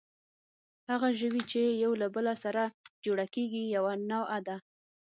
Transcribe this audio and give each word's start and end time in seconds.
هغه 0.89 1.09
ژوي، 1.19 1.41
چې 1.51 1.61
یو 1.83 1.91
له 2.01 2.07
بل 2.15 2.25
سره 2.43 2.63
جوړه 3.05 3.25
کېږي، 3.35 3.63
یوه 3.75 3.93
نوعه 4.11 4.39
ده. 4.47 4.57